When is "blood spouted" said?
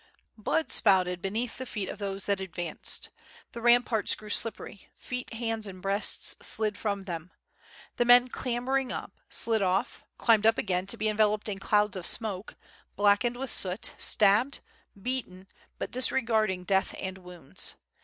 0.35-1.21